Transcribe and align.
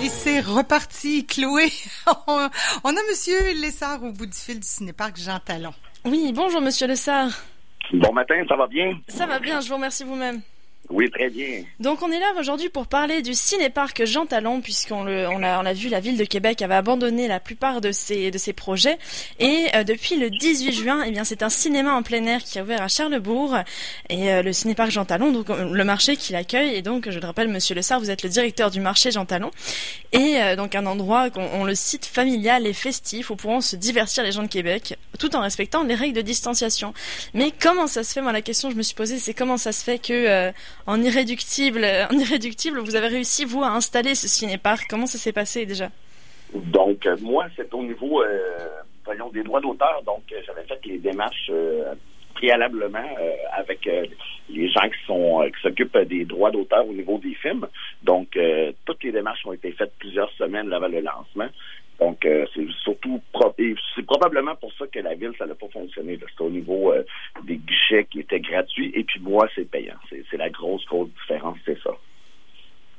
Et 0.00 0.08
c'est 0.08 0.40
reparti, 0.40 1.26
Chloé. 1.26 1.70
On 2.28 2.90
a 2.90 3.02
Monsieur 3.10 3.36
Lessard 3.60 4.02
au 4.04 4.12
bout 4.12 4.26
du 4.26 4.38
fil 4.38 4.60
du 4.60 4.66
cinéparc 4.66 5.16
Jean 5.16 5.40
Talon. 5.44 5.74
Oui, 6.04 6.32
bonjour 6.32 6.60
Monsieur 6.60 6.86
Lessard. 6.86 7.30
Bon 7.92 8.12
matin, 8.12 8.36
ça 8.48 8.54
va 8.54 8.68
bien? 8.68 8.96
Ça 9.08 9.26
va 9.26 9.40
bien, 9.40 9.60
je 9.60 9.68
vous 9.68 9.74
remercie 9.74 10.04
vous-même. 10.04 10.40
Oui, 10.90 11.10
très 11.10 11.28
bien. 11.28 11.64
Donc 11.80 12.02
on 12.02 12.10
est 12.10 12.18
là 12.18 12.32
aujourd'hui 12.40 12.70
pour 12.70 12.86
parler 12.86 13.20
du 13.20 13.34
cinéparc 13.34 14.06
Jean 14.06 14.24
Talon 14.24 14.62
puisqu'on 14.62 15.04
le, 15.04 15.28
on 15.28 15.42
a, 15.42 15.62
on 15.62 15.72
vu 15.74 15.90
la 15.90 16.00
ville 16.00 16.16
de 16.16 16.24
Québec 16.24 16.62
avait 16.62 16.76
abandonné 16.76 17.28
la 17.28 17.40
plupart 17.40 17.82
de 17.82 17.92
ses 17.92 18.30
de 18.30 18.38
ses 18.38 18.54
projets. 18.54 18.98
Et 19.38 19.66
euh, 19.74 19.84
depuis 19.84 20.16
le 20.16 20.30
18 20.30 20.72
juin, 20.72 21.02
eh 21.06 21.10
bien 21.10 21.24
c'est 21.24 21.42
un 21.42 21.50
cinéma 21.50 21.92
en 21.92 22.02
plein 22.02 22.24
air 22.24 22.42
qui 22.42 22.58
a 22.58 22.62
ouvert 22.62 22.80
à 22.80 22.88
Charlebourg. 22.88 23.54
Et 24.08 24.32
euh, 24.32 24.42
le 24.42 24.54
cinéparc 24.54 24.90
Jean 24.90 25.04
Talon 25.04 25.30
donc 25.30 25.50
euh, 25.50 25.70
le 25.70 25.84
marché 25.84 26.16
qui 26.16 26.32
l'accueille. 26.32 26.74
Et 26.74 26.80
donc 26.80 27.10
je 27.10 27.18
le 27.18 27.26
rappelle 27.26 27.48
Monsieur 27.48 27.74
Le 27.74 27.82
vous 27.98 28.10
êtes 28.10 28.22
le 28.22 28.30
directeur 28.30 28.70
du 28.70 28.80
marché 28.80 29.10
Jean 29.10 29.26
Talon. 29.26 29.50
Et 30.12 30.38
donc 30.56 30.74
un 30.74 30.86
endroit 30.86 31.28
qu'on 31.28 31.46
on 31.52 31.64
le 31.64 31.74
cite 31.74 32.06
familial 32.06 32.66
et 32.66 32.72
festif 32.72 33.30
où 33.30 33.36
pourront 33.36 33.60
se 33.60 33.76
divertir 33.76 34.24
les 34.24 34.32
gens 34.32 34.42
de 34.42 34.48
Québec 34.48 34.96
tout 35.18 35.34
en 35.36 35.42
respectant 35.42 35.82
les 35.84 35.94
règles 35.94 36.16
de 36.16 36.22
distanciation. 36.22 36.94
Mais 37.34 37.52
comment 37.60 37.86
ça 37.86 38.04
se 38.04 38.14
fait? 38.14 38.22
Moi 38.22 38.32
la 38.32 38.40
question 38.40 38.68
que 38.68 38.74
je 38.74 38.78
me 38.78 38.82
suis 38.82 38.94
posée 38.94 39.18
c'est 39.18 39.34
comment 39.34 39.58
ça 39.58 39.72
se 39.72 39.84
fait 39.84 39.98
que 39.98 40.52
en 40.88 41.02
irréductible, 41.02 41.84
en 42.10 42.18
irréductible, 42.18 42.78
vous 42.80 42.96
avez 42.96 43.08
réussi, 43.08 43.44
vous, 43.44 43.62
à 43.62 43.68
installer 43.68 44.14
ce 44.14 44.26
cinéparc. 44.26 44.86
Comment 44.88 45.06
ça 45.06 45.18
s'est 45.18 45.34
passé 45.34 45.66
déjà? 45.66 45.90
Donc, 46.54 47.04
euh, 47.04 47.14
moi, 47.20 47.44
c'est 47.54 47.72
au 47.74 47.82
niveau, 47.82 48.22
euh, 48.22 48.38
des 49.34 49.42
droits 49.42 49.60
d'auteur. 49.60 50.02
Donc, 50.06 50.22
euh, 50.32 50.40
j'avais 50.46 50.62
fait 50.62 50.80
les 50.86 50.98
démarches 50.98 51.52
préalablement 52.38 53.04
avec 53.52 53.84
les 54.48 54.68
gens 54.68 54.88
qui 54.88 55.06
sont 55.06 55.42
qui 55.46 55.60
s'occupent 55.60 55.98
des 55.98 56.24
droits 56.24 56.50
d'auteur 56.50 56.86
au 56.88 56.92
niveau 56.92 57.18
des 57.18 57.34
films. 57.34 57.66
Donc, 58.02 58.38
toutes 58.84 59.02
les 59.02 59.12
démarches 59.12 59.44
ont 59.44 59.52
été 59.52 59.72
faites 59.72 59.92
plusieurs 59.98 60.30
semaines 60.32 60.72
avant 60.72 60.88
le 60.88 61.00
lancement. 61.00 61.48
Donc, 61.98 62.24
euh, 62.24 62.46
c'est 62.54 62.66
surtout 62.82 63.20
c'est 63.96 64.06
probablement 64.06 64.54
pour 64.56 64.72
ça 64.74 64.86
que 64.86 65.00
la 65.00 65.14
ville, 65.14 65.32
ça 65.36 65.46
n'a 65.46 65.54
pas 65.54 65.66
fonctionné. 65.68 66.18
C'est 66.20 66.44
au 66.44 66.50
niveau 66.50 66.92
euh, 66.92 67.02
des 67.44 67.56
guichets 67.56 68.04
qui 68.04 68.20
étaient 68.20 68.40
gratuits 68.40 68.92
et 68.94 69.02
puis 69.02 69.20
moi, 69.20 69.48
c'est 69.54 69.68
payant. 69.68 69.96
C'est 70.10 70.36
la 70.36 70.48
grosse, 70.48 70.84
grosse 70.86 71.10
différence, 71.20 71.58
c'est 71.64 71.80
ça. 71.82 71.90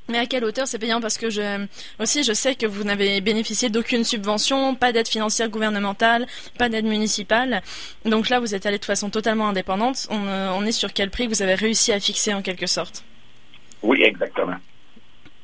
Mais 0.09 0.17
à 0.17 0.25
quelle 0.25 0.43
hauteur 0.43 0.67
c'est 0.67 0.79
payant 0.79 0.99
Parce 1.01 1.17
que 1.17 1.29
je 1.29 1.65
aussi 1.99 2.23
je 2.23 2.33
sais 2.33 2.55
que 2.55 2.65
vous 2.65 2.83
n'avez 2.83 3.21
bénéficié 3.21 3.69
d'aucune 3.69 4.03
subvention, 4.03 4.75
pas 4.75 4.91
d'aide 4.91 5.07
financière 5.07 5.49
gouvernementale, 5.49 6.25
pas 6.57 6.67
d'aide 6.67 6.85
municipale. 6.85 7.61
Donc 8.05 8.29
là, 8.29 8.39
vous 8.39 8.55
êtes 8.55 8.65
allé 8.65 8.79
de 8.79 8.85
façon 8.85 9.09
totalement 9.09 9.47
indépendante. 9.47 10.07
On, 10.09 10.25
euh, 10.27 10.49
on 10.55 10.65
est 10.65 10.71
sur 10.71 10.93
quel 10.93 11.11
prix 11.11 11.27
vous 11.27 11.41
avez 11.41 11.53
réussi 11.53 11.91
à 11.91 11.99
fixer 11.99 12.33
en 12.33 12.41
quelque 12.41 12.65
sorte? 12.65 13.03
Oui, 13.83 14.01
exactement. 14.01 14.57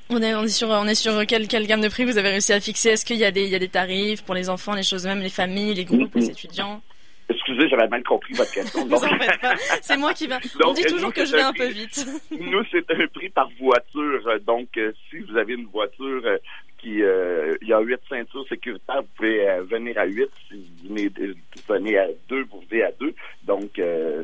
On 0.09 0.21
est, 0.21 0.35
on 0.35 0.43
est 0.43 0.49
sur, 0.49 0.69
on 0.69 0.87
est 0.87 0.95
sur 0.95 1.25
quelle, 1.25 1.47
quelle 1.47 1.67
gamme 1.67 1.81
de 1.81 1.87
prix 1.87 2.05
vous 2.05 2.17
avez 2.17 2.29
réussi 2.29 2.53
à 2.53 2.59
fixer? 2.59 2.89
Est-ce 2.89 3.05
qu'il 3.05 3.17
y 3.17 3.25
a 3.25 3.31
des, 3.31 3.43
il 3.43 3.49
y 3.49 3.55
a 3.55 3.59
des 3.59 3.69
tarifs 3.69 4.23
pour 4.23 4.35
les 4.35 4.49
enfants, 4.49 4.73
les 4.73 4.83
choses 4.83 5.05
même, 5.05 5.19
les 5.19 5.29
familles, 5.29 5.75
les 5.75 5.85
groupes, 5.85 6.13
les 6.15 6.29
étudiants? 6.29 6.81
Excusez, 7.27 7.67
j'avais 7.69 7.87
mal 7.87 8.03
compris 8.03 8.33
votre 8.33 8.51
question. 8.51 8.87
c'est 9.81 9.97
moi 9.97 10.13
qui 10.13 10.27
vais. 10.27 10.37
on 10.63 10.73
dit 10.73 10.83
toujours 10.83 11.13
que 11.13 11.25
je 11.25 11.31
vais 11.31 11.41
un 11.41 11.53
peu 11.53 11.67
vite. 11.67 12.05
nous, 12.31 12.63
c'est 12.71 12.89
un 12.91 13.07
prix 13.07 13.29
par 13.29 13.49
voiture. 13.59 14.21
Donc, 14.45 14.69
euh, 14.77 14.91
si 15.09 15.19
vous 15.19 15.35
avez 15.35 15.53
une 15.53 15.65
voiture 15.65 16.21
euh, 16.25 16.37
qui, 16.77 17.01
euh, 17.01 17.55
il 17.61 17.69
y 17.69 17.73
a 17.73 17.79
huit 17.79 17.99
ceintures 18.07 18.47
sécuritaires, 18.47 19.01
vous 19.01 19.07
pouvez 19.17 19.59
venir 19.61 19.97
à 19.97 20.05
huit. 20.05 20.29
Si 20.49 20.55
vous 20.83 20.95
venez, 21.67 21.97
à 21.97 22.07
deux, 22.29 22.43
vous 22.43 22.63
venez 22.69 22.83
à 22.83 22.91
deux. 22.99 23.13
Donc, 23.43 23.71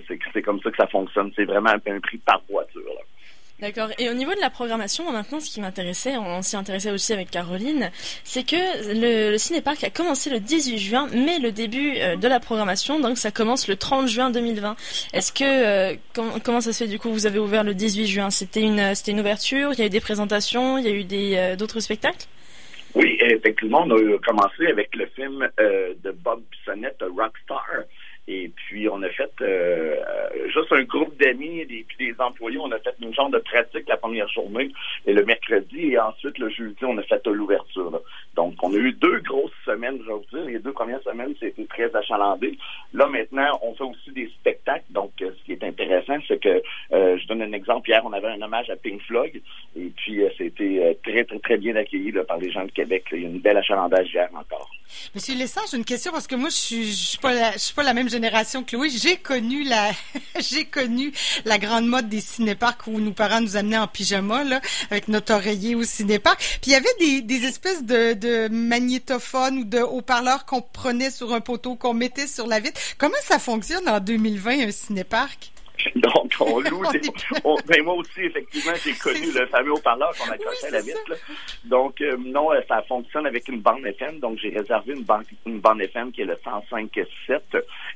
c'est 0.08 0.42
comme 0.44 0.62
ça 0.62 0.70
que 0.70 0.78
ça 0.78 0.88
fonctionne. 0.88 1.32
C'est 1.36 1.46
vraiment 1.46 1.72
un, 1.72 1.92
un 1.92 2.00
prix 2.00 2.18
par 2.20 2.42
voiture. 2.48 2.82
Là. 2.86 3.02
D'accord. 3.62 3.90
Et 4.00 4.10
au 4.10 4.14
niveau 4.14 4.34
de 4.34 4.40
la 4.40 4.50
programmation, 4.50 5.12
maintenant, 5.12 5.40
ce 5.40 5.52
qui 5.52 5.62
m'intéressait, 5.62 6.18
on 6.18 6.42
s'y 6.42 6.58
intéressait 6.58 6.90
aussi 6.90 7.14
avec 7.14 7.30
Caroline, 7.30 7.92
c'est 8.24 8.44
que 8.44 8.56
le, 8.56 9.30
le 9.30 9.38
cinéparc 9.38 9.84
a 9.84 9.92
commencé 9.92 10.32
le 10.32 10.40
18 10.40 10.80
juin, 10.80 11.08
mais 11.14 11.38
le 11.38 11.52
début 11.52 11.94
euh, 11.98 12.16
de 12.16 12.28
la 12.28 12.40
programmation, 12.40 13.00
donc 13.00 13.20
ça 13.20 13.30
commence 13.30 13.68
le 13.68 13.76
30 13.76 14.08
juin 14.08 14.32
2020. 14.32 14.76
Est-ce 15.14 15.32
que 15.32 15.44
euh, 15.44 15.96
comment 16.44 16.60
ça 16.60 16.74
se 16.74 16.84
fait 16.84 16.90
du 16.90 16.98
coup 16.98 17.12
Vous 17.12 17.28
avez 17.28 17.38
ouvert 17.38 17.64
le 17.64 17.76
18 17.76 18.08
juin? 18.08 18.30
C'était 18.32 18.64
une 18.64 18.96
c'était 18.96 19.12
une 19.12 19.20
ouverture? 19.20 19.74
Il 19.74 19.80
y 19.80 19.84
a 19.84 19.86
eu 19.86 19.90
des 19.90 20.02
présentations? 20.02 20.80
Il 20.80 20.86
y 20.86 20.90
a 20.90 20.94
eu 20.94 21.04
des 21.04 21.36
euh, 21.38 21.56
d'autres 21.56 21.82
spectacles? 21.82 22.26
Oui, 22.96 23.16
effectivement, 23.22 23.84
on 23.86 23.92
a 23.92 24.18
commencé 24.26 24.66
avec 24.68 24.94
le 24.96 25.06
film 25.16 25.48
de 25.58 26.12
Bob 26.12 26.42
Bissonnette, 26.52 27.02
Rockstar. 27.16 27.64
Et 28.28 28.52
puis, 28.56 28.88
on 28.88 29.02
a 29.02 29.10
fait 29.10 29.32
euh, 29.42 29.96
juste 30.48 30.72
un 30.72 30.84
groupe 30.84 31.18
d'amis 31.18 31.62
et 31.62 31.86
puis 31.88 31.98
des 31.98 32.16
employés. 32.20 32.60
On 32.60 32.72
a 32.72 32.80
fait 32.80 32.96
une 33.02 33.14
genre 33.14 33.30
de 33.30 33.40
pratique 33.40 33.88
la 33.90 33.98
première 33.98 34.28
journée 34.30 34.72
et 35.06 35.14
le 35.14 35.26
mercredi. 35.26 35.92
Et 35.92 36.00
ensuite, 36.00 36.38
le 36.38 36.50
jeudi, 36.50 36.86
on 36.86 36.98
a 36.98 37.04
fait 37.04 37.26
l'ouverture. 37.28 38.02
Donc, 38.36 38.56
on 38.62 38.74
a 38.74 38.78
eu 38.78 38.94
deux 38.94 39.20
grosses 39.20 39.52
semaines, 39.66 39.98
je 40.02 40.08
vais 40.08 40.14
vous 40.14 40.26
dire. 40.32 40.46
Les 40.46 40.60
deux 40.60 40.72
premières 40.72 41.02
semaines, 41.02 41.34
c'était 41.40 41.66
très 41.66 41.94
achalandé. 41.96 42.58
Là, 42.94 43.08
maintenant, 43.08 43.60
on 43.64 43.74
fait 43.74 43.84
aussi 43.84 44.12
des 44.12 44.28
spectacles. 44.40 44.86
Donc, 44.92 45.12
euh, 45.22 45.32
intéressant, 45.64 46.18
c'est 46.28 46.40
que, 46.40 46.62
euh, 46.94 47.18
je 47.18 47.28
donne 47.28 47.42
un 47.42 47.52
exemple. 47.54 47.90
Hier, 47.90 48.02
on 48.06 48.14
avait 48.14 48.30
un 48.30 48.42
hommage 48.42 48.70
à 48.70 48.76
Pink 48.76 49.02
Floyd. 49.04 49.42
Et 49.76 49.92
puis, 49.96 50.22
c'était 50.38 50.98
très, 51.04 51.24
très, 51.24 51.40
très 51.40 51.58
bien 51.58 51.76
accueilli 51.76 52.12
par 52.28 52.38
les 52.38 52.52
gens 52.52 52.66
de 52.66 52.72
Québec. 52.72 53.06
Il 53.12 53.22
y 53.22 53.26
a 53.26 53.30
une 53.30 53.40
belle 53.40 53.58
achalandage 53.58 54.14
hier 54.14 54.30
encore. 54.34 54.70
Monsieur 55.16 55.36
Lessard, 55.36 55.64
j'ai 55.70 55.78
une 55.78 55.86
question 55.86 56.12
parce 56.12 56.28
que 56.28 56.36
moi, 56.36 56.50
je 56.50 56.56
suis, 56.56 56.94
suis 56.94 57.18
pas 57.18 57.34
la, 57.34 57.58
suis 57.58 57.74
pas 57.74 57.84
la 57.84 57.94
même 57.94 58.10
génération 58.10 58.64
que 58.64 58.76
Louis. 58.76 58.90
J'ai 58.90 59.18
connu 59.18 59.64
la, 59.64 59.92
connu 60.72 61.12
la 61.46 61.58
grande 61.58 61.88
mode 61.88 62.10
des 62.10 62.22
cinéparcs 62.22 62.88
où 62.88 63.00
nos 63.00 63.12
parents 63.12 63.42
nous 63.42 63.58
amenaient 63.58 63.78
en 63.78 63.88
pyjama, 63.88 64.44
là, 64.44 64.62
avec 64.90 65.08
notre 65.08 65.34
oreiller 65.34 65.76
au 65.76 65.84
cinéparc. 65.84 66.40
Puis 66.62 66.72
il 66.72 66.74
y 66.74 66.76
avait 66.76 66.94
des, 67.00 67.22
des 67.22 67.46
espèces 67.46 67.84
de, 67.84 68.14
de 68.14 68.48
magnétophones 68.50 69.60
ou 69.60 69.64
de 69.66 69.80
haut-parleurs 69.80 70.46
qu'on 70.46 70.62
prenait 70.62 71.12
sur 71.12 71.34
un 71.34 71.42
poteau, 71.42 71.76
qu'on 71.76 71.94
mettait 71.94 72.28
sur 72.28 72.48
la 72.48 72.60
vitre. 72.60 72.80
Comment 72.98 73.14
ça 73.22 73.40
fonctionne 73.40 73.88
en 73.88 74.00
2020, 74.00 74.68
un 74.68 74.72
cinéparc? 74.72 75.51
Donc, 75.96 76.34
on 76.40 76.60
loue 76.70 76.84
des... 76.92 77.02
ben, 77.68 77.84
moi 77.84 77.96
aussi, 77.96 78.22
effectivement, 78.22 78.74
j'ai 78.84 78.94
connu 78.94 79.32
le 79.34 79.46
fameux 79.48 79.74
haut-parleur 79.74 80.12
qu'on 80.18 80.32
accrochait 80.32 80.68
à 80.68 80.72
la 80.72 80.82
vitre. 80.82 81.14
Donc, 81.66 82.02
euh, 82.02 82.18
non, 82.18 82.52
euh, 82.52 82.62
ça 82.68 82.82
fonctionne 82.84 83.26
avec 83.26 83.48
une 83.48 83.62
bande 83.62 83.86
FM. 83.86 84.20
Donc, 84.20 84.40
j'ai 84.40 84.50
réservé 84.50 84.94
une 84.94 85.04
bande, 85.04 85.24
une 85.46 85.60
bande 85.60 85.82
FM 85.82 86.12
qui 86.12 86.22
est 86.22 86.26
le 86.26 86.36
105.7. 86.36 87.42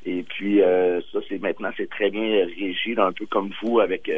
Et 0.06 0.24
puis, 0.24 0.62
euh, 0.62 1.02
ça, 1.12 1.20
c'est 1.28 1.42
maintenant, 1.42 1.70
c'est 1.78 1.90
très 1.90 2.10
bien 2.10 2.46
régi, 2.46 2.96
un 2.98 3.12
peu 3.12 3.26
comme 3.26 3.52
vous, 3.62 3.80
avec 3.80 4.12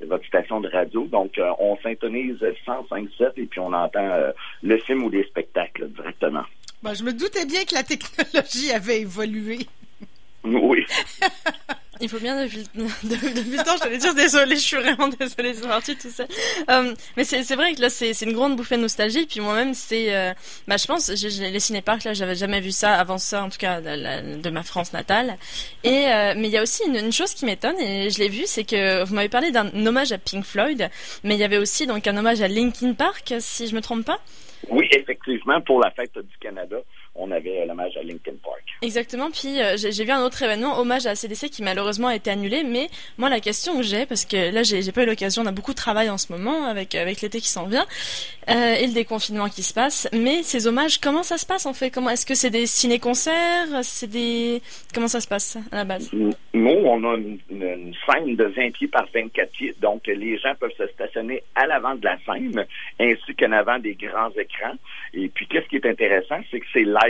votre 0.00 0.24
station 0.26 0.60
de 0.60 0.68
radio. 0.68 1.06
Donc, 1.06 1.40
on 1.58 1.76
syntonise 1.82 2.38
105.7 2.66 3.32
et 3.36 3.46
puis 3.46 3.60
on 3.60 3.72
entend 3.72 4.32
le 4.62 4.78
film 4.78 5.04
ou 5.04 5.10
des 5.10 5.24
spectacles 5.24 5.88
directement. 5.88 6.44
Ben, 6.82 6.94
je 6.94 7.04
me 7.04 7.12
doutais 7.12 7.46
bien 7.46 7.64
que 7.64 7.74
la 7.74 7.84
technologie 7.84 8.72
avait 8.72 9.02
évolué. 9.02 9.58
Oui. 10.44 10.84
Il 12.02 12.08
faut 12.08 12.18
bien 12.18 12.42
depuis, 12.42 12.64
depuis 12.74 13.56
le 13.56 13.64
temps, 13.64 13.76
je 13.76 13.82
t'allais 13.82 13.96
dire 13.96 14.12
désolé, 14.12 14.56
je 14.56 14.60
suis 14.60 14.76
vraiment 14.76 15.06
désolée, 15.06 15.54
c'est 15.54 15.68
parti 15.68 15.96
tout 15.96 16.10
ça. 16.10 16.24
Euh, 16.68 16.94
mais 17.16 17.22
c'est 17.22 17.54
vrai 17.54 17.74
que 17.74 17.80
là, 17.80 17.90
c'est 17.90 18.10
une 18.22 18.32
grande 18.32 18.56
bouffée 18.56 18.76
de 18.76 18.82
nostalgie. 18.82 19.24
Puis 19.24 19.38
moi-même, 19.38 19.72
c'est, 19.72 20.12
euh, 20.12 20.32
bah, 20.66 20.76
je 20.76 20.86
pense, 20.86 21.08
les 21.08 21.60
cinéparcs 21.60 22.02
là, 22.02 22.12
j'avais 22.12 22.34
jamais 22.34 22.60
vu 22.60 22.72
ça 22.72 22.94
avant 22.94 23.18
ça, 23.18 23.44
en 23.44 23.50
tout 23.50 23.58
cas 23.58 23.80
de, 23.80 24.50
ma 24.50 24.64
France 24.64 24.92
natale. 24.92 25.38
Et 25.84 26.06
euh, 26.08 26.34
mais 26.36 26.48
il 26.48 26.50
y 26.52 26.58
a 26.58 26.62
aussi 26.62 26.82
une, 26.88 26.96
une 26.96 27.12
chose 27.12 27.34
qui 27.34 27.44
m'étonne 27.46 27.78
et 27.78 28.10
je 28.10 28.18
l'ai 28.18 28.28
vu, 28.28 28.42
c'est 28.46 28.64
que 28.64 29.04
vous 29.04 29.14
m'avez 29.14 29.28
parlé 29.28 29.52
d'un 29.52 29.70
hommage 29.86 30.10
à 30.10 30.18
Pink 30.18 30.44
Floyd, 30.44 30.90
mais 31.22 31.34
il 31.34 31.40
y 31.40 31.44
avait 31.44 31.56
aussi 31.56 31.86
donc 31.86 32.06
un 32.08 32.16
hommage 32.16 32.42
à 32.42 32.48
Linkin 32.48 32.94
Park, 32.94 33.32
si 33.38 33.68
je 33.68 33.76
me 33.76 33.80
trompe 33.80 34.04
pas. 34.04 34.18
Oui, 34.68 34.88
effectivement, 34.90 35.60
pour 35.60 35.80
la 35.80 35.90
fête 35.92 36.18
du 36.18 36.36
Canada 36.40 36.76
on 37.14 37.30
avait 37.30 37.66
l'hommage 37.66 37.96
à 37.96 38.02
Linkin 38.02 38.32
Park. 38.42 38.62
Exactement. 38.80 39.30
Puis 39.30 39.60
euh, 39.60 39.76
j'ai 39.76 40.04
vu 40.04 40.10
un 40.10 40.24
autre 40.24 40.42
événement, 40.42 40.78
hommage 40.78 41.06
à 41.06 41.14
CDC, 41.14 41.50
qui 41.50 41.62
malheureusement 41.62 42.08
a 42.08 42.16
été 42.16 42.30
annulé. 42.30 42.64
Mais 42.64 42.88
moi, 43.18 43.28
la 43.28 43.40
question 43.40 43.76
que 43.76 43.82
j'ai, 43.82 44.06
parce 44.06 44.24
que 44.24 44.52
là, 44.52 44.62
j'ai 44.62 44.92
pas 44.92 45.02
eu 45.02 45.06
l'occasion, 45.06 45.42
on 45.42 45.46
a 45.46 45.52
beaucoup 45.52 45.72
de 45.72 45.76
travail 45.76 46.08
en 46.08 46.18
ce 46.18 46.32
moment 46.32 46.66
avec 46.66 46.94
avec 46.94 47.20
l'été 47.20 47.40
qui 47.40 47.48
s'en 47.48 47.66
vient 47.66 47.86
euh, 48.48 48.74
et 48.74 48.86
le 48.86 48.94
déconfinement 48.94 49.48
qui 49.48 49.62
se 49.62 49.74
passe. 49.74 50.08
Mais 50.12 50.42
ces 50.42 50.66
hommages, 50.66 50.98
comment 50.98 51.22
ça 51.22 51.36
se 51.36 51.46
passe 51.46 51.66
en 51.66 51.74
fait? 51.74 51.90
Comment 51.90 52.10
est-ce 52.10 52.26
que 52.26 52.34
c'est 52.34 52.50
des 52.50 52.66
ciné-concerts? 52.66 53.68
C'est 53.82 54.10
des 54.10 54.62
comment 54.94 55.08
ça 55.08 55.20
se 55.20 55.28
passe 55.28 55.58
à 55.70 55.76
la 55.76 55.84
base? 55.84 56.10
Nous, 56.12 56.70
on 56.70 57.04
a 57.04 57.16
une, 57.16 57.38
une, 57.50 57.94
scène 58.06 58.36
de 58.36 58.44
20 58.44 58.72
pieds 58.72 58.88
par 58.88 59.06
24 59.14 59.50
pieds, 59.52 59.74
donc 59.80 60.06
les 60.06 60.38
gens 60.38 60.54
peuvent 60.58 60.72
se 60.76 60.86
stationner 60.88 61.42
à 61.54 61.66
l'avant 61.66 61.94
de 61.94 62.04
la 62.04 62.16
scène 62.26 62.66
ainsi 63.00 63.34
qu'en 63.34 63.52
avant 63.52 63.78
des 63.78 63.94
grands 63.94 64.30
écrans. 64.30 64.76
Et 65.14 65.28
puis, 65.28 65.46
qu'est-ce 65.46 65.66
qui 65.68 65.76
est 65.76 65.86
intéressant, 65.86 66.40
c'est 66.50 66.60
que 66.60 66.66
c'est 66.72 66.84
live. 66.84 67.01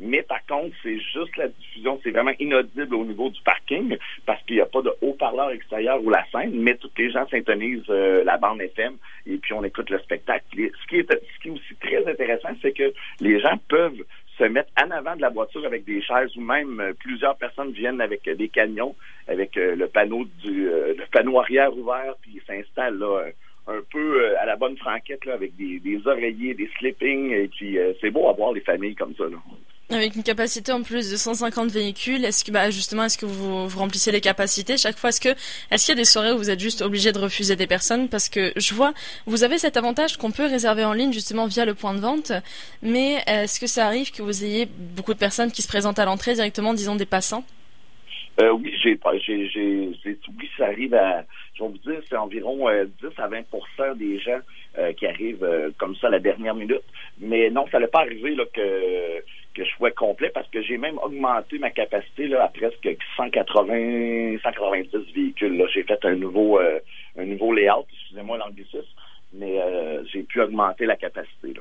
Mais 0.00 0.22
par 0.22 0.44
contre, 0.46 0.74
c'est 0.82 0.98
juste 0.98 1.36
la 1.36 1.48
diffusion, 1.48 2.00
c'est 2.02 2.10
vraiment 2.10 2.32
inaudible 2.38 2.94
au 2.94 3.04
niveau 3.04 3.30
du 3.30 3.40
parking 3.42 3.96
parce 4.26 4.42
qu'il 4.44 4.56
n'y 4.56 4.62
a 4.62 4.66
pas 4.66 4.82
de 4.82 4.92
haut-parleur 5.00 5.50
extérieur 5.50 6.02
ou 6.02 6.10
la 6.10 6.24
scène, 6.30 6.52
mais 6.54 6.76
tous 6.76 6.90
les 6.96 7.10
gens 7.10 7.26
syntonisent 7.28 7.82
euh, 7.90 8.22
la 8.24 8.36
bande 8.38 8.60
FM 8.60 8.94
et 9.26 9.36
puis 9.38 9.52
on 9.54 9.64
écoute 9.64 9.90
le 9.90 9.98
spectacle. 9.98 10.44
Ce 10.52 10.86
qui 10.88 10.96
est, 10.98 11.10
ce 11.10 11.42
qui 11.42 11.48
est 11.48 11.50
aussi 11.50 11.74
très 11.80 12.06
intéressant, 12.06 12.50
c'est 12.62 12.72
que 12.72 12.92
les 13.20 13.40
gens 13.40 13.58
peuvent 13.68 14.04
se 14.38 14.44
mettre 14.44 14.70
en 14.80 14.90
avant 14.92 15.16
de 15.16 15.20
la 15.20 15.30
voiture 15.30 15.66
avec 15.66 15.84
des 15.84 16.00
chaises 16.00 16.36
ou 16.36 16.42
même 16.42 16.78
euh, 16.78 16.92
plusieurs 16.92 17.36
personnes 17.36 17.72
viennent 17.72 18.00
avec 18.00 18.28
euh, 18.28 18.36
des 18.36 18.48
camions, 18.48 18.94
avec 19.26 19.56
le 19.56 19.86
panneau 19.88 20.24
du 20.42 20.64
le 20.64 21.04
panneau 21.12 21.38
arrière 21.38 21.76
ouvert, 21.76 22.14
puis 22.22 22.36
ils 22.36 22.42
s'installent 22.46 22.98
là 22.98 23.26
un 23.68 23.80
peu 23.92 24.36
à 24.38 24.46
la 24.46 24.56
bonne 24.56 24.76
franquette 24.76 25.24
là, 25.24 25.34
avec 25.34 25.54
des, 25.56 25.78
des 25.80 26.00
oreillers, 26.06 26.54
des 26.54 26.70
sleeping, 26.78 27.32
et 27.32 27.48
puis 27.48 27.78
c'est 28.00 28.10
beau 28.10 28.28
avoir 28.28 28.52
des 28.52 28.60
familles 28.60 28.94
comme 28.94 29.14
ça. 29.14 29.24
Là. 29.24 29.36
Avec 29.90 30.16
une 30.16 30.22
capacité 30.22 30.70
en 30.70 30.82
plus 30.82 31.10
de 31.10 31.16
150 31.16 31.70
véhicules, 31.70 32.22
est-ce 32.22 32.44
que 32.44 32.50
bah 32.50 32.68
justement 32.68 33.04
est-ce 33.04 33.16
que 33.16 33.24
vous, 33.24 33.66
vous 33.66 33.78
remplissez 33.78 34.12
les 34.12 34.20
capacités 34.20 34.76
chaque 34.76 34.98
fois? 34.98 35.08
Est-ce 35.08 35.20
que 35.20 35.30
est-ce 35.70 35.86
qu'il 35.86 35.94
y 35.94 35.98
a 35.98 36.00
des 36.00 36.04
soirées 36.04 36.32
où 36.32 36.36
vous 36.36 36.50
êtes 36.50 36.60
juste 36.60 36.82
obligé 36.82 37.10
de 37.10 37.18
refuser 37.18 37.56
des 37.56 37.66
personnes? 37.66 38.10
Parce 38.10 38.28
que 38.28 38.52
je 38.54 38.74
vois 38.74 38.92
vous 39.24 39.44
avez 39.44 39.56
cet 39.56 39.78
avantage 39.78 40.18
qu'on 40.18 40.30
peut 40.30 40.44
réserver 40.44 40.84
en 40.84 40.92
ligne 40.92 41.14
justement 41.14 41.46
via 41.46 41.64
le 41.64 41.72
point 41.72 41.94
de 41.94 42.00
vente, 42.00 42.32
mais 42.82 43.22
est-ce 43.26 43.58
que 43.58 43.66
ça 43.66 43.86
arrive 43.86 44.12
que 44.12 44.20
vous 44.20 44.44
ayez 44.44 44.66
beaucoup 44.66 45.14
de 45.14 45.18
personnes 45.18 45.50
qui 45.50 45.62
se 45.62 45.68
présentent 45.68 45.98
à 45.98 46.04
l'entrée 46.04 46.34
directement, 46.34 46.74
disons 46.74 46.96
des 46.96 47.06
passants? 47.06 47.44
Euh, 48.42 48.52
Oui, 48.52 48.74
j'ai, 48.82 48.98
j'ai, 49.24 49.48
j'ai, 49.48 50.18
oui, 50.38 50.50
ça 50.58 50.66
arrive 50.66 50.92
à, 50.94 51.24
je 51.58 51.64
vais 51.64 51.70
vous 51.70 51.78
dire, 51.78 52.00
c'est 52.08 52.16
environ 52.16 52.56
10 52.56 53.06
euh, 53.06 53.10
à 53.18 53.28
20% 53.28 53.96
des 53.96 54.18
gens 54.20 54.38
euh, 54.78 54.92
qui 54.92 55.06
arrivent 55.06 55.44
euh, 55.44 55.70
comme 55.78 55.96
ça 55.96 56.06
à 56.06 56.10
la 56.10 56.20
dernière 56.20 56.54
minute. 56.54 56.82
Mais 57.18 57.50
non, 57.50 57.66
ça 57.70 57.80
n'est 57.80 57.88
pas 57.88 58.00
arrivé 58.00 58.34
là, 58.34 58.44
que, 58.52 59.22
je 59.56 59.64
sois 59.76 59.90
complet 59.90 60.30
parce 60.32 60.46
que 60.50 60.62
j'ai 60.62 60.78
même 60.78 60.98
augmenté 60.98 61.58
ma 61.58 61.70
capacité 61.70 62.28
là, 62.28 62.44
à 62.44 62.48
presque 62.48 62.88
180, 63.16 64.38
190 64.40 65.12
véhicules. 65.12 65.66
J'ai 65.74 65.82
fait 65.82 65.98
un 66.04 66.14
nouveau, 66.14 66.60
un 66.60 67.24
nouveau 67.24 67.52
layout, 67.52 67.84
excusez-moi 67.92 68.38
l'anglicisme, 68.38 68.86
mais 69.32 69.58
j'ai 70.12 70.22
pu 70.22 70.40
augmenter 70.40 70.86
la 70.86 70.94
capacité. 70.94 71.54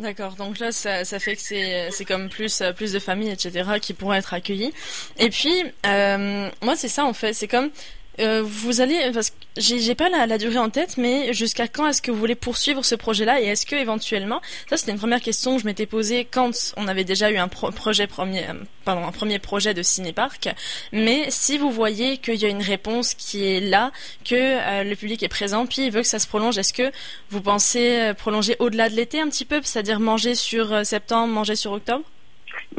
D'accord, 0.00 0.34
donc 0.34 0.58
là 0.58 0.72
ça, 0.72 1.04
fait 1.20 1.36
que 1.36 1.40
c'est 1.40 1.92
c'est 1.92 2.04
comme 2.04 2.30
plus 2.30 2.64
plus 2.74 2.92
de 2.92 2.98
familles 2.98 3.30
etc 3.30 3.78
qui 3.80 3.94
pourront 3.94 4.14
être 4.14 4.34
accueillies. 4.34 4.72
Et 5.20 5.28
puis 5.30 5.54
moi 5.84 6.74
c'est 6.74 6.88
ça 6.88 7.04
en 7.04 7.12
fait, 7.12 7.32
c'est 7.32 7.46
comme 7.46 7.70
euh, 8.20 8.42
vous 8.44 8.80
allez, 8.80 9.10
parce 9.12 9.30
que 9.30 9.36
j'ai 9.56 9.94
pas 9.94 10.08
la, 10.08 10.38
durée 10.38 10.58
en 10.58 10.70
tête, 10.70 10.96
mais 10.96 11.32
jusqu'à 11.32 11.68
quand 11.68 11.86
est-ce 11.86 12.02
que 12.02 12.10
vous 12.10 12.18
voulez 12.18 12.34
poursuivre 12.34 12.84
ce 12.84 12.94
projet-là 12.94 13.40
et 13.40 13.46
est-ce 13.46 13.66
que 13.66 13.76
éventuellement, 13.76 14.40
ça 14.68 14.76
c'était 14.76 14.92
une 14.92 14.98
première 14.98 15.20
question 15.20 15.56
que 15.56 15.62
je 15.62 15.66
m'étais 15.66 15.86
posée 15.86 16.26
quand 16.30 16.52
on 16.76 16.88
avait 16.88 17.04
déjà 17.04 17.30
eu 17.30 17.36
un 17.36 17.48
projet 17.48 18.06
premier, 18.06 18.48
euh, 18.48 18.54
pardon, 18.84 19.06
un 19.06 19.12
premier 19.12 19.38
projet 19.38 19.74
de 19.74 19.82
cinéparc, 19.82 20.48
mais 20.92 21.26
si 21.30 21.58
vous 21.58 21.70
voyez 21.70 22.18
qu'il 22.18 22.36
y 22.36 22.44
a 22.44 22.48
une 22.48 22.62
réponse 22.62 23.14
qui 23.14 23.46
est 23.46 23.60
là, 23.60 23.90
que 24.24 24.34
euh, 24.34 24.84
le 24.84 24.96
public 24.96 25.22
est 25.22 25.28
présent, 25.28 25.66
puis 25.66 25.86
il 25.86 25.90
veut 25.90 26.02
que 26.02 26.08
ça 26.08 26.18
se 26.18 26.26
prolonge, 26.26 26.58
est-ce 26.58 26.72
que 26.72 26.92
vous 27.30 27.40
pensez 27.40 28.12
prolonger 28.18 28.56
au-delà 28.58 28.88
de 28.88 28.96
l'été 28.96 29.20
un 29.20 29.28
petit 29.28 29.44
peu, 29.44 29.60
c'est-à-dire 29.62 30.00
manger 30.00 30.34
sur 30.34 30.84
septembre, 30.86 31.32
manger 31.32 31.56
sur 31.56 31.72
octobre? 31.72 32.04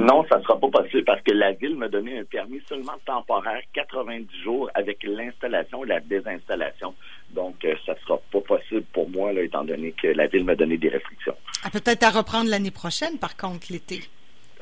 Non, 0.01 0.25
ça 0.29 0.39
ne 0.39 0.43
sera 0.43 0.59
pas 0.59 0.67
possible 0.67 1.03
parce 1.03 1.21
que 1.21 1.31
la 1.31 1.51
ville 1.51 1.75
m'a 1.75 1.87
donné 1.87 2.17
un 2.17 2.23
permis 2.23 2.59
seulement 2.67 2.97
temporaire, 3.05 3.61
90 3.73 4.27
jours, 4.43 4.67
avec 4.73 5.03
l'installation 5.03 5.85
et 5.85 5.89
la 5.89 5.99
désinstallation. 5.99 6.95
Donc, 7.29 7.63
euh, 7.65 7.75
ça 7.85 7.93
ne 7.93 7.99
sera 7.99 8.17
pas 8.31 8.41
possible 8.41 8.83
pour 8.93 9.07
moi, 9.11 9.31
là, 9.31 9.43
étant 9.43 9.63
donné 9.63 9.91
que 9.91 10.07
la 10.07 10.25
ville 10.25 10.43
m'a 10.43 10.55
donné 10.55 10.77
des 10.77 10.89
restrictions. 10.89 11.35
Ah, 11.63 11.69
peut-être 11.69 12.01
à 12.01 12.09
reprendre 12.09 12.49
l'année 12.49 12.71
prochaine, 12.71 13.19
par 13.19 13.37
contre, 13.37 13.67
l'été. 13.69 14.01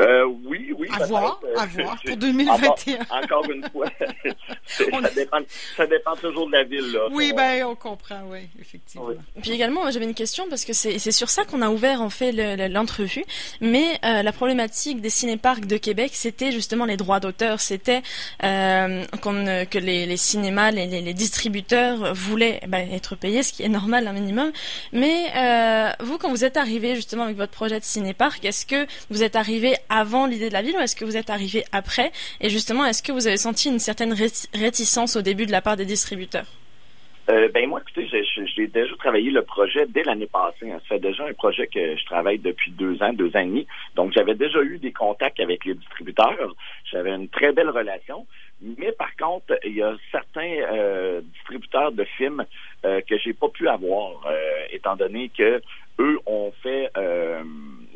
Euh, 0.01 0.25
oui, 0.45 0.73
oui. 0.77 0.87
À 0.93 1.05
voir, 1.05 1.41
à 1.57 1.65
voir, 1.65 1.97
pour 2.05 2.15
2021. 2.15 2.99
Encore, 3.09 3.49
une 3.51 3.63
fois, 3.69 3.87
ça, 4.65 4.83
dépend, 5.13 5.39
ça 5.75 5.87
dépend 5.87 6.15
toujours 6.15 6.47
de 6.47 6.53
la 6.53 6.63
ville. 6.63 6.91
Là, 6.93 7.07
oui, 7.11 7.33
ben, 7.35 7.65
on 7.65 7.75
comprend, 7.75 8.21
oui, 8.27 8.47
effectivement. 8.59 9.09
Puis 9.41 9.51
également, 9.51 9.89
j'avais 9.91 10.05
une 10.05 10.13
question, 10.13 10.45
parce 10.49 10.63
que 10.63 10.73
c'est 10.73 11.11
sur 11.11 11.29
ça 11.29 11.43
qu'on 11.43 11.61
a 11.61 11.69
ouvert, 11.69 12.01
en 12.01 12.09
fait, 12.09 12.31
l'entrevue. 12.69 13.25
Mais 13.59 13.99
euh, 14.05 14.23
la 14.23 14.31
problématique 14.31 15.01
des 15.01 15.09
cinéparcs 15.09 15.65
de 15.65 15.77
Québec, 15.77 16.11
c'était 16.13 16.51
justement 16.51 16.85
les 16.85 16.97
droits 16.97 17.19
d'auteur. 17.19 17.59
C'était 17.59 18.01
euh, 18.43 19.05
que 19.65 19.77
les, 19.77 20.05
les 20.05 20.17
cinémas, 20.17 20.71
les, 20.71 20.87
les, 20.87 21.13
distributeurs 21.13 22.13
voulaient 22.13 22.61
ben, 22.67 22.89
être 22.91 23.15
payés, 23.15 23.43
ce 23.43 23.53
qui 23.53 23.63
est 23.63 23.69
normal, 23.69 24.07
un 24.07 24.13
minimum. 24.13 24.51
Mais 24.93 25.25
euh, 25.35 25.91
vous, 25.99 26.17
quand 26.17 26.29
vous 26.29 26.45
êtes 26.45 26.57
arrivé, 26.57 26.95
justement, 26.95 27.23
avec 27.23 27.35
votre 27.35 27.51
projet 27.51 27.79
de 27.79 27.83
cinéparc, 27.83 28.45
est-ce 28.45 28.65
que 28.65 28.87
vous 29.09 29.23
êtes 29.23 29.35
arrivé 29.35 29.75
avant 29.89 30.25
l'idée 30.25 30.49
de 30.49 30.53
la 30.53 30.61
ville 30.61 30.75
ou 30.75 30.79
est-ce 30.79 30.95
que 30.95 31.05
vous 31.05 31.17
êtes 31.17 31.29
arrivé 31.29 31.63
après 31.71 32.11
Et 32.41 32.49
justement, 32.49 32.85
est-ce 32.85 33.03
que 33.03 33.11
vous 33.11 33.27
avez 33.27 33.37
senti 33.37 33.69
une 33.69 33.79
certaine 33.79 34.13
réticence 34.53 35.15
au 35.15 35.21
début 35.21 35.45
de 35.45 35.51
la 35.51 35.61
part 35.61 35.77
des 35.77 35.85
distributeurs? 35.85 36.47
Euh, 37.29 37.47
ben 37.49 37.69
moi, 37.69 37.79
écoutez, 37.81 38.09
j'ai 38.55 38.67
déjà 38.67 38.95
travaillé 38.95 39.29
le 39.29 39.43
projet 39.43 39.85
dès 39.87 40.01
l'année 40.03 40.25
passée. 40.25 40.71
Hein. 40.71 40.79
Ça 40.87 40.95
fait 40.95 40.99
déjà 40.99 41.25
un 41.27 41.33
projet 41.33 41.67
que 41.67 41.95
je 41.95 42.05
travaille 42.05 42.39
depuis 42.39 42.71
deux 42.71 43.03
ans, 43.03 43.13
deux 43.13 43.35
ans 43.35 43.41
et 43.41 43.45
demi. 43.45 43.67
Donc, 43.95 44.13
j'avais 44.13 44.33
déjà 44.33 44.63
eu 44.63 44.79
des 44.79 44.91
contacts 44.91 45.39
avec 45.39 45.63
les 45.63 45.75
distributeurs. 45.75 46.55
J'avais 46.91 47.11
une 47.11 47.29
très 47.29 47.51
belle 47.51 47.69
relation. 47.69 48.25
Mais 48.61 48.91
par 48.91 49.15
contre, 49.15 49.57
il 49.63 49.75
y 49.75 49.81
a 49.81 49.95
certains 50.11 50.41
euh, 50.71 51.21
distributeurs 51.21 51.91
de 51.91 52.03
films 52.03 52.45
euh, 52.85 52.99
que 53.07 53.17
j'ai 53.17 53.33
pas 53.33 53.47
pu 53.49 53.67
avoir, 53.67 54.25
euh, 54.25 54.39
étant 54.71 54.95
donné 54.95 55.29
que 55.29 55.61
eux 55.99 56.19
ont 56.25 56.51
fait 56.63 56.89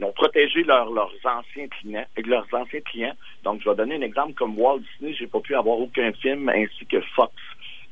euh, 0.01 0.06
ont 0.06 0.12
protégé 0.12 0.63
leurs 0.63 0.90
anciens 1.24 1.68
clients 1.68 2.06
leurs 2.25 2.48
anciens 2.54 2.81
clients. 2.81 3.16
Donc, 3.44 3.62
je 3.63 3.69
vais 3.69 3.75
donner 3.75 3.95
un 3.95 4.01
exemple 4.01 4.34
comme 4.34 4.57
Walt 4.57 4.80
Disney, 4.80 5.13
j'ai 5.13 5.28
pas 5.28 5.40
pu 5.40 5.56
avoir 5.56 5.80
aucun 5.80 6.12
film 6.13 6.50
ainsi 6.50 6.86
que 6.86 7.01
Fox. 7.16 7.34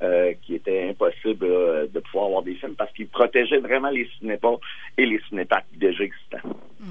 Euh, 0.03 0.33
qui 0.41 0.55
était 0.55 0.89
impossible 0.89 1.45
euh, 1.45 1.85
de 1.85 1.99
pouvoir 1.99 2.25
avoir 2.25 2.41
des 2.41 2.55
films 2.55 2.73
parce 2.73 2.91
qu'ils 2.93 3.07
protégeaient 3.07 3.59
vraiment 3.59 3.91
les 3.91 4.09
cinépas 4.17 4.57
et 4.97 5.05
les 5.05 5.21
cinépacs 5.29 5.67
déjà 5.73 6.03
existants. 6.03 6.39
Mmh. 6.79 6.89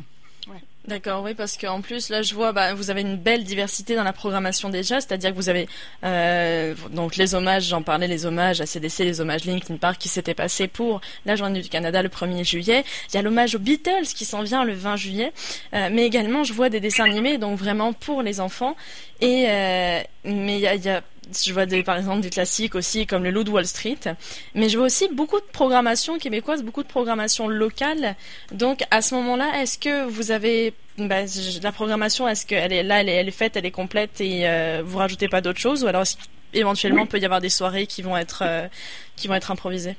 D'accord, 0.89 1.23
oui, 1.23 1.35
parce 1.35 1.59
qu'en 1.59 1.83
plus, 1.83 2.09
là, 2.09 2.23
je 2.23 2.35
vois, 2.35 2.53
bah, 2.53 2.73
vous 2.73 2.89
avez 2.89 3.03
une 3.03 3.17
belle 3.17 3.45
diversité 3.45 3.95
dans 3.95 4.03
la 4.03 4.15
programmation 4.15 4.71
déjà, 4.71 4.99
c'est-à-dire 5.01 5.31
que 5.31 5.37
vous 5.37 5.51
avez 5.51 5.69
euh, 6.05 6.75
donc 6.91 7.17
les 7.17 7.35
hommages, 7.35 7.65
j'en 7.65 7.83
parlais, 7.83 8.09
les 8.09 8.25
hommages 8.25 8.63
à 8.63 8.67
CDC, 8.67 9.05
les 9.05 9.21
hommages 9.21 9.45
Linkin 9.45 9.77
Park 9.77 9.99
qui 9.99 10.09
s'étaient 10.09 10.35
passés 10.35 10.69
pour 10.69 11.03
la 11.27 11.37
Journée 11.37 11.61
du 11.61 11.69
Canada 11.69 12.03
le 12.03 12.09
1er 12.09 12.45
juillet. 12.45 12.83
Il 13.13 13.17
y 13.17 13.19
a 13.19 13.23
l'hommage 13.23 13.55
aux 13.55 13.59
Beatles 13.59 14.07
qui 14.15 14.25
s'en 14.25 14.43
vient 14.43 14.65
le 14.65 14.73
20 14.73 14.97
juillet, 14.97 15.33
euh, 15.75 15.91
mais 15.93 16.07
également, 16.07 16.45
je 16.45 16.55
vois 16.55 16.71
des 16.71 16.81
dessins 16.81 17.05
animés, 17.05 17.37
donc 17.37 17.59
vraiment 17.59 17.93
pour 17.93 18.23
les 18.23 18.41
enfants. 18.41 18.75
Et 19.21 19.45
euh, 19.49 20.01
mais 20.25 20.57
il 20.57 20.61
y 20.61 20.67
a, 20.67 20.75
y 20.77 20.89
a 20.89 21.03
je 21.33 21.53
vois 21.53 21.67
des, 21.67 21.83
par 21.83 21.97
exemple 21.97 22.21
des 22.21 22.31
classiques 22.31 22.75
aussi 22.75 23.07
comme 23.07 23.25
le 23.25 23.31
Loup 23.31 23.45
de 23.45 23.51
Wall 23.51 23.67
Street, 23.67 23.99
mais 24.55 24.69
je 24.69 24.77
vois 24.77 24.87
aussi 24.87 25.09
beaucoup 25.09 25.41
de 25.41 25.47
programmation 25.53 26.19
québécoise, 26.19 26.63
beaucoup 26.63 26.83
de 26.83 26.89
programmation 26.89 27.49
locale. 27.49 28.17
Donc 28.53 28.83
à 28.91 29.03
ce 29.03 29.15
moment-là, 29.15 29.61
est-ce 29.63 29.79
que 29.79 30.07
vous 30.07 30.31
avez 30.31 30.75
bah, 30.99 31.23
la 31.63 31.73
programmation, 31.73 32.29
est-ce 32.29 32.47
qu'elle 32.47 32.73
est 32.73 32.83
là, 32.83 33.01
elle 33.01 33.09
est, 33.09 33.15
elle 33.15 33.29
est, 33.29 33.33
faite, 33.33 33.57
elle 33.57 33.67
est 33.67 33.71
complète 33.71 34.21
et 34.21 34.49
euh, 34.49 34.83
vous 34.85 34.99
rajoutez 34.99 35.29
pas 35.29 35.41
d'autres 35.41 35.61
choses, 35.61 35.85
ou 35.85 35.87
alors 35.87 36.05
éventuellement 36.53 37.03
il 37.03 37.09
peut 37.09 37.21
y 37.21 37.25
avoir 37.25 37.41
des 37.41 37.49
soirées 37.49 37.87
qui 37.87 38.03
vont 38.03 38.17
être 38.17 38.43
euh, 38.45 38.67
qui 39.17 39.29
vont 39.29 39.35
être 39.35 39.51
improvisées? 39.51 39.97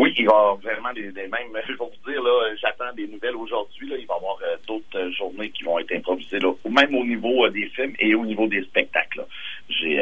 Oui, 0.00 0.14
il 0.16 0.26
va 0.26 0.32
y 0.32 0.34
avoir 0.34 0.56
vraiment 0.56 0.92
des, 0.92 1.12
des 1.12 1.28
mêmes. 1.28 1.52
Je 1.66 1.72
vais 1.72 1.78
vous 1.78 2.10
dire, 2.10 2.22
là, 2.22 2.54
j'attends 2.60 2.92
des 2.96 3.06
nouvelles 3.06 3.36
aujourd'hui. 3.36 3.88
Là, 3.88 3.96
il 3.98 4.06
va 4.06 4.14
y 4.14 4.16
avoir 4.16 4.38
euh, 4.42 4.56
d'autres 4.66 5.10
journées 5.10 5.50
qui 5.50 5.62
vont 5.64 5.78
être 5.78 5.92
improvisées, 5.94 6.38
là, 6.38 6.52
même 6.68 6.94
au 6.94 7.04
niveau 7.04 7.48
des 7.48 7.66
films 7.76 7.94
et 7.98 8.14
au 8.14 8.24
niveau 8.24 8.46
des 8.46 8.62
spectacles. 8.62 9.24
J'ai 9.68 10.00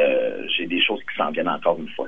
j'ai 0.55 0.65
des 0.65 0.81
choses 0.81 0.99
qui 1.01 1.15
s'en 1.17 1.31
viennent 1.31 1.49
encore 1.49 1.77
une 1.79 1.89
fois. 1.89 2.07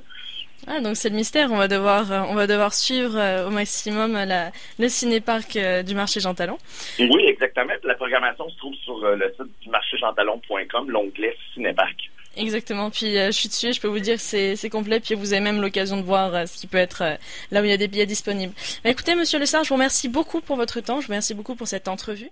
Ah, 0.67 0.79
donc 0.79 0.95
c'est 0.95 1.09
le 1.09 1.15
mystère. 1.15 1.51
On 1.51 1.57
va 1.57 1.67
devoir, 1.67 2.11
euh, 2.11 2.21
on 2.29 2.35
va 2.35 2.45
devoir 2.45 2.73
suivre 2.73 3.17
euh, 3.17 3.47
au 3.47 3.49
maximum 3.49 4.13
la, 4.13 4.51
le 4.77 4.87
cinéparc 4.89 5.55
euh, 5.55 5.81
du 5.81 5.95
marché 5.95 6.19
Jean 6.19 6.35
Talon. 6.35 6.57
Oui, 6.99 7.23
exactement. 7.25 7.73
La 7.83 7.95
programmation 7.95 8.47
se 8.49 8.57
trouve 8.57 8.75
sur 8.75 8.99
le 8.99 9.33
site 9.35 9.51
du 9.61 9.69
marché 9.69 9.97
Talon.com, 10.15 10.89
l'onglet 10.89 11.35
cinéparc. 11.53 12.11
Exactement. 12.37 12.89
Puis 12.89 13.15
je 13.15 13.31
suis 13.31 13.49
dessus, 13.49 13.73
je 13.73 13.81
peux 13.81 13.87
vous 13.87 13.99
dire 13.99 14.15
que 14.17 14.55
c'est 14.55 14.69
complet. 14.69 14.99
Puis 14.99 15.15
vous 15.15 15.33
avez 15.33 15.41
même 15.41 15.61
l'occasion 15.61 15.97
de 15.97 16.03
voir 16.03 16.47
ce 16.47 16.57
qui 16.57 16.67
peut 16.67 16.77
être 16.77 17.17
là 17.51 17.61
où 17.61 17.65
il 17.65 17.69
y 17.69 17.73
a 17.73 17.77
des 17.77 17.87
billets 17.87 18.05
disponibles. 18.05 18.53
Bah, 18.83 18.89
écoutez, 18.89 19.15
Monsieur 19.15 19.39
Le 19.39 19.45
je 19.45 19.67
vous 19.67 19.75
remercie 19.75 20.07
beaucoup 20.07 20.41
pour 20.41 20.55
votre 20.55 20.79
temps. 20.81 21.01
Je 21.01 21.07
vous 21.07 21.11
remercie 21.11 21.33
beaucoup 21.33 21.55
pour 21.55 21.67
cette 21.67 21.87
entrevue. 21.87 22.29